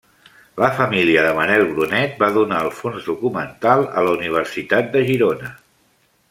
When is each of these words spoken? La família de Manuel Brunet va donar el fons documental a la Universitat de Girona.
La 0.61 0.69
família 0.77 1.25
de 1.25 1.33
Manuel 1.39 1.65
Brunet 1.73 2.15
va 2.23 2.29
donar 2.37 2.63
el 2.69 2.71
fons 2.79 3.05
documental 3.11 3.85
a 4.01 4.05
la 4.09 4.15
Universitat 4.19 4.91
de 4.97 5.05
Girona. 5.13 5.55